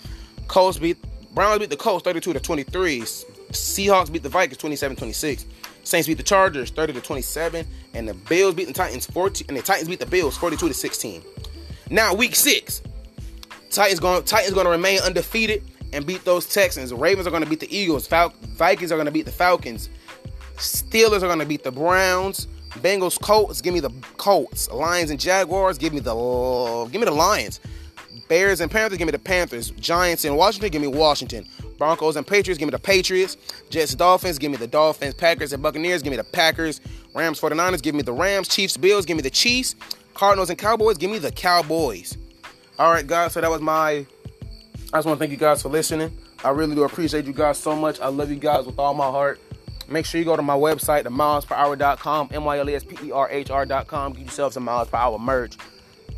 [0.48, 1.00] Colts beat
[1.34, 3.02] Browns beat the Colts 32 to 23.
[3.02, 5.46] Seahawks beat the Vikings 27 26.
[5.86, 7.66] Saints beat the Chargers 30 to 27.
[7.96, 9.48] And the Bills beat the Titans 14.
[9.48, 11.24] And the Titans beat the Bills 42 to 16.
[11.90, 12.84] Now week six.
[13.72, 15.64] Titans going Titans going to remain undefeated
[15.98, 16.94] and beat those Texans.
[16.94, 18.08] Ravens are going to beat the Eagles.
[18.08, 19.90] Fal- Vikings are going to beat the Falcons.
[20.56, 22.48] Steelers are going to beat the Browns.
[22.76, 24.70] Bengals, Colts, give me the Colts.
[24.70, 26.14] Lions and Jaguars, give me the
[26.92, 27.60] give me the Lions.
[28.28, 29.72] Bears and Panthers, give me the Panthers.
[29.72, 31.48] Giants and Washington, give me Washington.
[31.78, 33.38] Broncos and Patriots, give me the Patriots.
[33.70, 35.14] Jets, Dolphins, give me the Dolphins.
[35.14, 36.82] Packers and Buccaneers, give me the Packers.
[37.16, 38.48] Rams, 49ers, give me the Rams.
[38.48, 39.76] Chiefs, Bills, give me the Chiefs.
[40.14, 42.18] Cardinals and Cowboys, give me the Cowboys.
[42.78, 44.06] All right, guys, so that was my.
[44.94, 46.16] I just want to thank you guys for listening.
[46.46, 48.00] I really do appreciate you guys so much.
[48.00, 49.42] I love you guys with all my heart.
[49.90, 54.14] Make sure you go to my website, the mylesperhr.com, M-Y-L-E-S-P-E-R-H-R.com.
[54.14, 55.58] Get yourself some Myles Per Hour merch.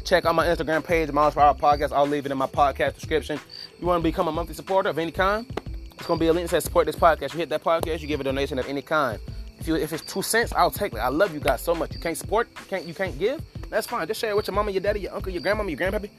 [0.04, 1.92] Check out my Instagram page, Myles Per Hour Podcast.
[1.92, 3.40] I'll leave it in my podcast description.
[3.80, 5.46] You want to become a monthly supporter of any kind?
[5.94, 7.34] It's going to be a link that says support this podcast.
[7.34, 9.20] You hit that podcast, you give a donation of any kind.
[9.60, 11.00] If you if it's two cents, I'll take it.
[11.00, 11.94] I love you guys so much.
[11.94, 13.42] You can't support, you can't you can't give.
[13.70, 14.08] That's fine.
[14.08, 16.10] Just share it with your mama, your daddy, your uncle, your grandmama, your grandpappy,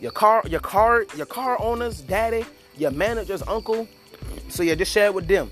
[0.00, 2.44] your car, your car, your car owners, daddy,
[2.76, 3.88] your manager's uncle.
[4.48, 5.50] So yeah, just share it with them.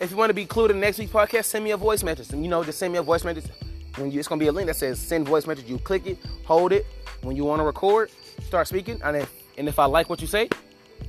[0.00, 2.30] If you want to be included in next week's podcast, send me a voice message.
[2.32, 3.44] And you know, just send me a voice message.
[3.96, 5.66] When you, it's gonna be a link that says send voice message.
[5.66, 6.86] You click it, hold it.
[7.22, 8.10] When you want to record,
[8.42, 9.00] start speaking.
[9.04, 10.48] And if and if I like what you say,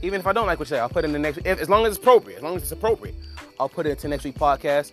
[0.02, 1.40] even if I don't like what you say, I'll put it in the next.
[1.40, 3.16] If, as long as it's appropriate, as long as it's appropriate,
[3.60, 4.92] I'll put it into next week's podcast.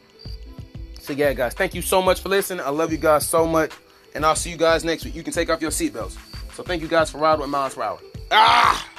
[1.00, 2.64] So yeah, guys, thank you so much for listening.
[2.64, 3.72] I love you guys so much,
[4.14, 5.14] and I'll see you guys next week.
[5.14, 6.29] You can take off your seatbelts.
[6.60, 7.98] So thank you guys for riding with Myles Hour.
[8.30, 8.89] Ah.